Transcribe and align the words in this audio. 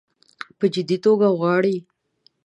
په 0.57 0.65
جدي 0.73 0.97
توګه 1.05 1.27
غواړي. 1.37 1.75